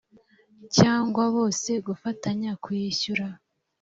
cyangwa 0.75 1.23
bose 1.35 1.69
gufatanya 1.87 2.51
kuyishyura 2.63 3.25